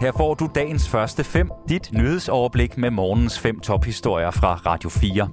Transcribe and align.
Her 0.00 0.12
får 0.12 0.34
du 0.34 0.48
dagens 0.54 0.88
første 0.88 1.24
fem, 1.24 1.50
dit 1.68 1.90
nyhedsoverblik 1.92 2.78
med 2.78 2.90
morgens 2.90 3.38
fem 3.38 3.60
tophistorier 3.60 4.30
fra 4.30 4.54
Radio 4.54 4.90
4. 4.90 5.28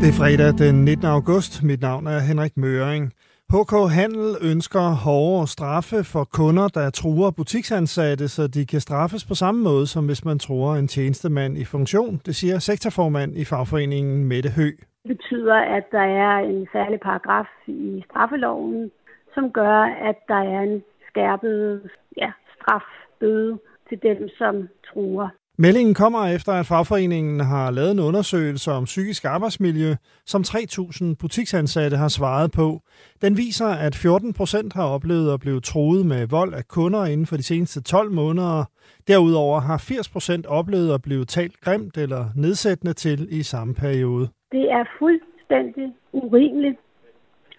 Det 0.00 0.08
er 0.08 0.12
fredag 0.12 0.58
den 0.58 0.84
19. 0.84 1.06
august. 1.06 1.62
Mit 1.62 1.80
navn 1.80 2.06
er 2.06 2.18
Henrik 2.18 2.56
Møring. 2.56 3.12
HK 3.50 3.92
Handel 3.92 4.36
ønsker 4.40 4.90
hårdere 4.90 5.48
straffe 5.48 6.04
for 6.04 6.24
kunder, 6.24 6.68
der 6.68 6.90
truer 6.90 7.30
butiksansatte, 7.30 8.28
så 8.28 8.46
de 8.46 8.66
kan 8.66 8.80
straffes 8.80 9.24
på 9.24 9.34
samme 9.34 9.62
måde, 9.62 9.86
som 9.86 10.06
hvis 10.06 10.24
man 10.24 10.38
truer 10.38 10.76
en 10.76 10.88
tjenestemand 10.88 11.58
i 11.58 11.64
funktion. 11.64 12.20
Det 12.26 12.36
siger 12.36 12.58
sektorformand 12.58 13.36
i 13.36 13.44
fagforeningen 13.44 14.24
Mette 14.24 14.50
Hø. 14.50 14.70
Det 15.02 15.16
betyder, 15.16 15.54
at 15.54 15.92
der 15.92 16.06
er 16.24 16.38
en 16.38 16.68
særlig 16.72 17.00
paragraf 17.00 17.48
i 17.66 18.04
straffeloven, 18.10 18.90
som 19.34 19.52
gør, 19.52 19.78
at 20.08 20.18
der 20.28 20.34
er 20.34 20.60
en 20.60 20.84
skærpet 21.08 21.90
ja, 22.16 22.32
strafbøde 22.54 23.58
til 23.88 24.02
dem, 24.02 24.28
som 24.28 24.68
truer. 24.86 25.28
Meldingen 25.64 25.94
kommer 25.94 26.22
efter, 26.36 26.52
at 26.52 26.66
fagforeningen 26.66 27.40
har 27.40 27.70
lavet 27.70 27.92
en 27.92 28.06
undersøgelse 28.08 28.70
om 28.72 28.84
psykisk 28.84 29.24
arbejdsmiljø, 29.24 29.90
som 30.26 30.40
3.000 30.46 31.14
butiksansatte 31.20 31.96
har 31.96 32.08
svaret 32.08 32.50
på. 32.52 32.80
Den 33.24 33.36
viser, 33.36 33.70
at 33.86 33.94
14 33.94 34.32
procent 34.32 34.72
har 34.72 34.86
oplevet 34.94 35.34
at 35.34 35.40
blive 35.40 35.60
truet 35.60 36.06
med 36.06 36.26
vold 36.26 36.54
af 36.54 36.64
kunder 36.68 37.04
inden 37.04 37.26
for 37.26 37.36
de 37.36 37.42
seneste 37.42 37.82
12 37.82 38.10
måneder. 38.10 38.64
Derudover 39.08 39.60
har 39.60 39.78
80 39.78 40.08
procent 40.08 40.46
oplevet 40.46 40.94
at 40.94 41.02
blive 41.02 41.24
talt 41.24 41.60
grimt 41.60 41.96
eller 41.96 42.24
nedsættende 42.36 42.92
til 42.92 43.18
i 43.30 43.42
samme 43.42 43.74
periode. 43.74 44.28
Det 44.52 44.64
er 44.78 44.84
fuldstændig 44.98 45.92
urimeligt, 46.12 46.78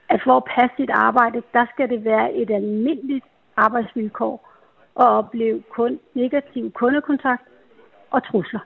at 0.09 0.19
for 0.25 0.35
at 0.37 0.43
passe 0.55 0.75
sit 0.77 0.89
arbejde, 0.89 1.41
der 1.53 1.65
skal 1.73 1.89
det 1.89 2.05
være 2.05 2.33
et 2.33 2.49
almindeligt 2.51 3.25
arbejdsvilkår 3.57 4.49
og 4.95 5.07
opleve 5.07 5.63
kun 5.77 5.99
negativ 6.13 6.71
kundekontakt 6.71 7.43
og 8.13 8.21
trusler. 8.27 8.59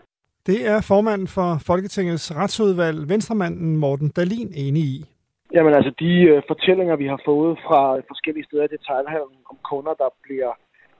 Det 0.50 0.60
er 0.72 0.80
formanden 0.92 1.28
for 1.28 1.50
Folketingets 1.70 2.36
retsudvalg, 2.40 3.10
Venstremanden 3.10 3.78
Morten 3.78 4.10
Dalin, 4.10 4.52
enig 4.66 4.84
i. 4.84 5.06
Jamen 5.54 5.74
altså, 5.74 5.92
de 6.00 6.12
uh, 6.34 6.42
fortællinger, 6.48 6.96
vi 6.96 7.08
har 7.14 7.22
fået 7.26 7.58
fra 7.68 7.82
forskellige 8.12 8.46
steder 8.46 8.64
i 8.64 8.76
detaljhandlen 8.78 9.42
om 9.52 9.58
kunder, 9.70 9.94
der 9.94 10.10
bliver 10.24 10.52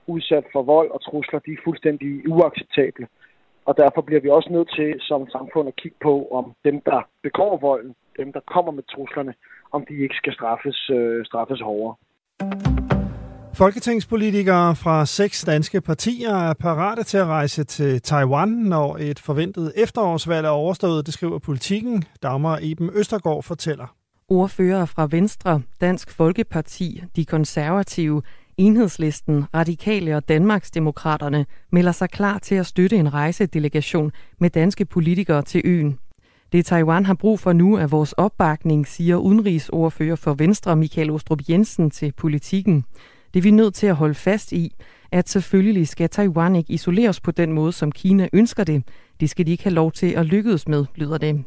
udsat 0.06 0.44
for 0.52 0.62
vold 0.62 0.90
og 0.90 1.00
trusler, 1.02 1.38
de 1.38 1.52
er 1.52 1.64
fuldstændig 1.64 2.28
uacceptable. 2.28 3.06
Og 3.68 3.76
derfor 3.76 4.00
bliver 4.00 4.20
vi 4.20 4.28
også 4.28 4.50
nødt 4.52 4.70
til 4.78 4.94
som 5.00 5.28
samfund 5.36 5.68
at 5.68 5.76
kigge 5.76 5.98
på, 6.02 6.14
om 6.38 6.52
dem, 6.64 6.80
der 6.80 7.00
begår 7.22 7.56
volden, 7.56 7.94
dem, 8.18 8.32
der 8.32 8.40
kommer 8.54 8.72
med 8.72 8.82
truslerne, 8.82 9.34
om 9.72 9.86
de 9.88 9.94
ikke 10.04 10.14
skal 10.14 10.32
straffes, 10.32 10.90
uh, 10.90 11.24
straffes 11.24 11.60
hårdere. 11.60 11.94
Folketingspolitikere 13.58 14.76
fra 14.76 15.06
seks 15.06 15.44
danske 15.44 15.80
partier 15.80 16.34
er 16.34 16.54
parate 16.54 17.02
til 17.02 17.18
at 17.18 17.26
rejse 17.26 17.64
til 17.64 18.02
Taiwan, 18.02 18.48
når 18.48 18.96
et 19.00 19.18
forventet 19.18 19.72
efterårsvalg 19.76 20.46
er 20.46 20.50
overstået, 20.50 21.06
det 21.06 21.14
skriver 21.14 21.38
politikken. 21.38 22.04
Dagmar 22.22 22.58
Eben 22.62 22.90
Østergaard 22.94 23.42
fortæller. 23.42 23.94
Ordfører 24.28 24.84
fra 24.84 25.08
Venstre, 25.10 25.62
Dansk 25.80 26.10
Folkeparti, 26.10 27.02
De 27.16 27.24
Konservative, 27.24 28.22
Enhedslisten, 28.56 29.44
Radikale 29.54 30.16
og 30.16 30.28
Danmarksdemokraterne 30.28 31.46
melder 31.72 31.92
sig 31.92 32.10
klar 32.10 32.38
til 32.38 32.54
at 32.54 32.66
støtte 32.66 32.96
en 32.96 33.14
rejsedelegation 33.14 34.12
med 34.40 34.50
danske 34.50 34.84
politikere 34.84 35.42
til 35.42 35.62
øen. 35.64 35.98
Det 36.52 36.66
Taiwan 36.66 37.06
har 37.06 37.14
brug 37.14 37.40
for 37.40 37.52
nu 37.52 37.74
er 37.74 37.86
vores 37.86 38.12
opbakning, 38.12 38.86
siger 38.86 39.16
udenrigsordfører 39.16 40.16
for 40.16 40.34
Venstre 40.34 40.76
Michael 40.76 41.10
Ostrup 41.10 41.40
Jensen 41.48 41.90
til 41.90 42.12
politikken. 42.12 42.84
Det 43.34 43.40
er 43.40 43.42
vi 43.42 43.50
nødt 43.50 43.74
til 43.74 43.86
at 43.86 43.96
holde 43.96 44.14
fast 44.14 44.52
i, 44.52 44.74
at 45.12 45.28
selvfølgelig 45.28 45.88
skal 45.88 46.08
Taiwan 46.08 46.56
ikke 46.56 46.72
isoleres 46.72 47.20
på 47.20 47.30
den 47.30 47.52
måde, 47.52 47.72
som 47.72 47.92
Kina 47.92 48.28
ønsker 48.32 48.64
det. 48.64 48.82
Det 49.20 49.30
skal 49.30 49.46
de 49.46 49.50
ikke 49.50 49.64
have 49.64 49.74
lov 49.74 49.92
til 49.92 50.06
at 50.06 50.26
lykkes 50.26 50.68
med, 50.68 50.84
lyder 50.94 51.18
det. 51.18 51.44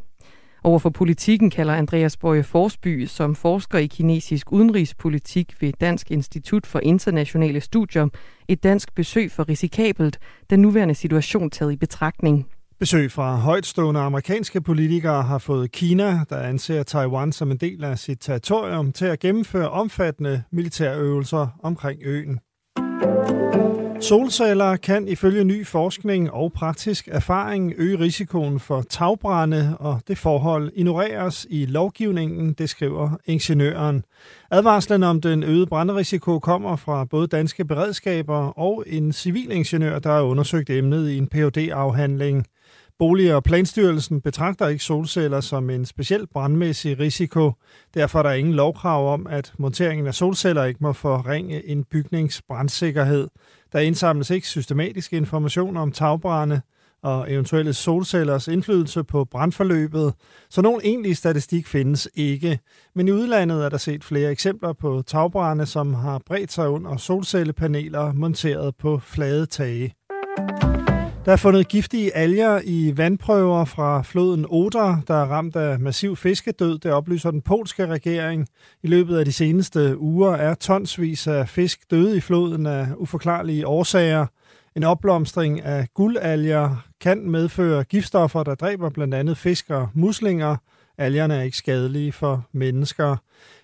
Overfor 0.63 0.89
politikken 0.89 1.49
kalder 1.49 1.73
Andreas 1.73 2.17
Bøje 2.17 2.43
Forsby, 2.43 3.05
som 3.05 3.35
forsker 3.35 3.77
i 3.77 3.85
kinesisk 3.85 4.51
udenrigspolitik 4.51 5.61
ved 5.61 5.73
Dansk 5.81 6.11
Institut 6.11 6.65
for 6.65 6.79
Internationale 6.79 7.61
Studier, 7.61 8.07
et 8.47 8.63
dansk 8.63 8.95
besøg 8.95 9.31
for 9.31 9.49
risikabelt, 9.49 10.19
den 10.49 10.59
nuværende 10.59 10.95
situation 10.95 11.49
taget 11.49 11.71
i 11.71 11.75
betragtning. 11.75 12.47
Besøg 12.81 13.11
fra 13.11 13.35
højtstående 13.35 13.99
amerikanske 13.99 14.61
politikere 14.61 15.23
har 15.23 15.37
fået 15.37 15.71
Kina, 15.71 16.19
der 16.29 16.37
anser 16.37 16.83
Taiwan 16.83 17.31
som 17.31 17.51
en 17.51 17.57
del 17.57 17.83
af 17.83 17.99
sit 17.99 18.17
territorium, 18.21 18.91
til 18.91 19.05
at 19.05 19.19
gennemføre 19.19 19.69
omfattende 19.69 20.43
militærøvelser 20.51 21.47
omkring 21.63 21.99
øen. 22.03 22.39
Solceller 24.01 24.75
kan 24.75 25.07
ifølge 25.07 25.43
ny 25.43 25.67
forskning 25.67 26.31
og 26.31 26.53
praktisk 26.53 27.07
erfaring 27.11 27.73
øge 27.77 27.99
risikoen 27.99 28.59
for 28.59 28.81
tagbrænde, 28.81 29.77
og 29.79 30.01
det 30.07 30.17
forhold 30.17 30.71
ignoreres 30.75 31.47
i 31.49 31.65
lovgivningen, 31.65 32.53
det 32.53 32.69
skriver 32.69 33.09
ingeniøren. 33.25 34.03
Advarslen 34.51 35.03
om 35.03 35.21
den 35.21 35.43
øgede 35.43 35.67
brænderisiko 35.67 36.39
kommer 36.39 36.75
fra 36.75 37.05
både 37.05 37.27
danske 37.27 37.65
beredskaber 37.65 38.59
og 38.59 38.83
en 38.87 39.13
civilingeniør, 39.13 39.99
der 39.99 40.11
har 40.11 40.21
undersøgt 40.21 40.69
emnet 40.69 41.09
i 41.09 41.17
en 41.17 41.27
phd 41.27 41.57
afhandling 41.57 42.45
Bolig- 43.01 43.35
og 43.35 43.43
Planstyrelsen 43.43 44.21
betragter 44.21 44.67
ikke 44.67 44.83
solceller 44.83 45.41
som 45.41 45.69
en 45.69 45.85
speciel 45.85 46.27
brandmæssig 46.27 46.99
risiko. 46.99 47.51
Derfor 47.93 48.19
er 48.19 48.23
der 48.23 48.31
ingen 48.31 48.53
lovkrav 48.53 49.13
om, 49.13 49.27
at 49.27 49.53
monteringen 49.57 50.07
af 50.07 50.13
solceller 50.13 50.63
ikke 50.63 50.83
må 50.83 50.93
forringe 50.93 51.67
en 51.67 51.83
bygnings 51.83 52.41
brandsikkerhed. 52.41 53.27
Der 53.73 53.79
indsamles 53.79 54.29
ikke 54.29 54.47
systematisk 54.47 55.13
information 55.13 55.77
om 55.77 55.91
tagbrænde 55.91 56.61
og 57.03 57.31
eventuelle 57.31 57.73
solcellers 57.73 58.47
indflydelse 58.47 59.03
på 59.03 59.25
brandforløbet, 59.25 60.13
så 60.49 60.61
nogen 60.61 60.81
egentlig 60.83 61.17
statistik 61.17 61.67
findes 61.67 62.09
ikke. 62.15 62.59
Men 62.95 63.07
i 63.07 63.11
udlandet 63.11 63.65
er 63.65 63.69
der 63.69 63.77
set 63.77 64.03
flere 64.03 64.31
eksempler 64.31 64.73
på 64.73 65.03
tagbrænde, 65.07 65.65
som 65.65 65.93
har 65.93 66.21
bredt 66.25 66.51
sig 66.51 66.69
under 66.69 66.97
solcellepaneler 66.97 68.13
monteret 68.13 68.75
på 68.75 68.99
flade 68.99 69.45
tage. 69.45 69.93
Der 71.25 71.31
er 71.31 71.35
fundet 71.35 71.67
giftige 71.67 72.15
alger 72.15 72.61
i 72.63 72.93
vandprøver 72.97 73.65
fra 73.65 74.01
floden 74.01 74.45
Oder, 74.49 74.97
der 75.07 75.13
er 75.13 75.25
ramt 75.25 75.55
af 75.55 75.79
massiv 75.79 76.15
fiskedød. 76.15 76.79
Det 76.79 76.91
oplyser 76.91 77.31
den 77.31 77.41
polske 77.41 77.85
regering. 77.85 78.47
I 78.83 78.87
løbet 78.87 79.17
af 79.17 79.25
de 79.25 79.31
seneste 79.31 79.97
uger 79.97 80.31
er 80.31 80.53
tonsvis 80.53 81.27
af 81.27 81.49
fisk 81.49 81.91
døde 81.91 82.17
i 82.17 82.19
floden 82.19 82.65
af 82.65 82.87
uforklarlige 82.97 83.67
årsager. 83.67 84.25
En 84.75 84.83
opblomstring 84.83 85.61
af 85.61 85.87
guldalger 85.93 86.85
kan 87.01 87.29
medføre 87.29 87.83
giftstoffer, 87.83 88.43
der 88.43 88.55
dræber 88.55 88.89
blandt 88.89 89.13
andet 89.13 89.37
fisk 89.37 89.69
og 89.69 89.87
muslinger. 89.93 90.55
Algerne 90.97 91.35
er 91.35 91.41
ikke 91.41 91.57
skadelige 91.57 92.11
for 92.11 92.47
mennesker. 92.51 93.17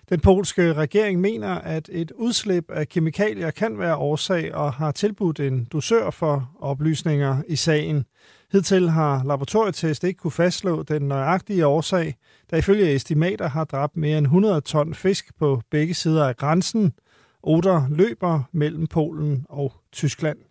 Den 0.08 0.20
polske 0.20 0.72
regering 0.72 1.20
mener, 1.20 1.48
at 1.48 1.88
et 1.92 2.10
udslip 2.10 2.70
af 2.70 2.88
kemikalier 2.88 3.50
kan 3.50 3.78
være 3.78 3.96
årsag 3.96 4.54
og 4.54 4.72
har 4.72 4.92
tilbudt 4.92 5.40
en 5.40 5.64
dusør 5.64 6.10
for 6.10 6.50
oplysninger 6.60 7.42
i 7.48 7.56
sagen. 7.56 8.04
Hidtil 8.52 8.90
har 8.90 9.24
laboratorietest 9.24 10.04
ikke 10.04 10.18
kunne 10.18 10.30
fastslå 10.30 10.82
den 10.82 11.02
nøjagtige 11.02 11.66
årsag, 11.66 12.14
der 12.50 12.56
ifølge 12.56 12.94
estimater 12.94 13.48
har 13.48 13.64
dræbt 13.64 13.96
mere 13.96 14.18
end 14.18 14.26
100 14.26 14.60
ton 14.60 14.94
fisk 14.94 15.38
på 15.38 15.62
begge 15.70 15.94
sider 15.94 16.28
af 16.28 16.36
grænsen. 16.36 16.92
Oder 17.42 17.86
løber 17.90 18.42
mellem 18.52 18.86
Polen 18.86 19.46
og 19.48 19.72
Tyskland. 19.92 20.47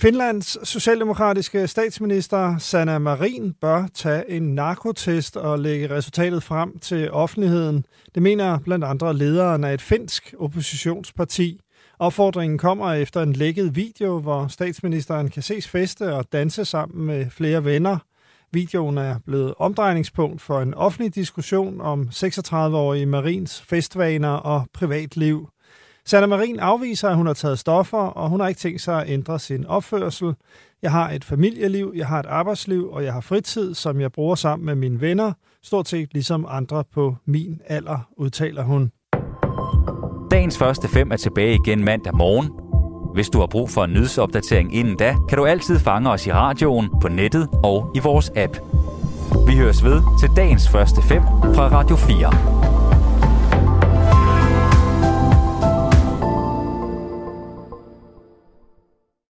Finlands 0.00 0.68
socialdemokratiske 0.68 1.66
statsminister 1.68 2.58
Sanna 2.58 2.98
Marin 2.98 3.52
bør 3.60 3.86
tage 3.94 4.30
en 4.30 4.54
narkotest 4.54 5.36
og 5.36 5.58
lægge 5.58 5.90
resultatet 5.90 6.42
frem 6.42 6.78
til 6.78 7.10
offentligheden. 7.10 7.84
Det 8.14 8.22
mener 8.22 8.58
blandt 8.58 8.84
andre 8.84 9.14
lederen 9.16 9.64
af 9.64 9.74
et 9.74 9.82
finsk 9.82 10.34
oppositionsparti. 10.38 11.60
Opfordringen 11.98 12.58
kommer 12.58 12.92
efter 12.92 13.22
en 13.22 13.32
lækket 13.32 13.76
video, 13.76 14.18
hvor 14.18 14.46
statsministeren 14.48 15.30
kan 15.30 15.42
ses 15.42 15.68
feste 15.68 16.14
og 16.14 16.32
danse 16.32 16.64
sammen 16.64 17.06
med 17.06 17.30
flere 17.30 17.64
venner. 17.64 17.98
Videoen 18.52 18.98
er 18.98 19.18
blevet 19.26 19.54
omdrejningspunkt 19.58 20.42
for 20.42 20.60
en 20.60 20.74
offentlig 20.74 21.14
diskussion 21.14 21.80
om 21.80 22.08
36-årige 22.12 23.06
Marins 23.06 23.60
festvaner 23.60 24.32
og 24.32 24.66
privatliv. 24.74 25.48
Sanna 26.10 26.26
Marin 26.26 26.58
afviser, 26.58 27.08
at 27.08 27.16
hun 27.16 27.26
har 27.26 27.34
taget 27.34 27.58
stoffer, 27.58 27.98
og 27.98 28.28
hun 28.28 28.40
har 28.40 28.48
ikke 28.48 28.58
tænkt 28.58 28.80
sig 28.80 29.02
at 29.02 29.10
ændre 29.10 29.38
sin 29.38 29.66
opførsel. 29.66 30.34
Jeg 30.82 30.92
har 30.92 31.10
et 31.10 31.24
familieliv, 31.24 31.92
jeg 31.96 32.06
har 32.06 32.20
et 32.20 32.26
arbejdsliv, 32.26 32.90
og 32.90 33.04
jeg 33.04 33.12
har 33.12 33.20
fritid, 33.20 33.74
som 33.74 34.00
jeg 34.00 34.12
bruger 34.12 34.34
sammen 34.34 34.66
med 34.66 34.74
mine 34.74 35.00
venner, 35.00 35.32
stort 35.62 35.88
set 35.88 36.08
ligesom 36.12 36.46
andre 36.48 36.84
på 36.94 37.16
min 37.26 37.60
alder, 37.66 37.98
udtaler 38.16 38.62
hun. 38.62 38.90
Dagens 40.30 40.58
første 40.58 40.88
fem 40.88 41.10
er 41.10 41.16
tilbage 41.16 41.58
igen 41.64 41.84
mandag 41.84 42.16
morgen. 42.16 42.50
Hvis 43.14 43.28
du 43.28 43.38
har 43.38 43.46
brug 43.46 43.70
for 43.70 43.84
en 43.84 43.92
nyhedsopdatering 43.92 44.74
inden 44.74 44.96
da, 44.96 45.16
kan 45.28 45.38
du 45.38 45.46
altid 45.46 45.78
fange 45.78 46.10
os 46.10 46.26
i 46.26 46.32
radioen, 46.32 46.88
på 47.00 47.08
nettet 47.08 47.48
og 47.64 47.92
i 47.94 47.98
vores 47.98 48.30
app. 48.36 48.56
Vi 49.46 49.56
høres 49.56 49.84
ved 49.84 50.02
til 50.20 50.30
dagens 50.36 50.68
første 50.68 51.02
fem 51.02 51.22
fra 51.54 51.68
Radio 51.68 51.96
4. 51.96 52.79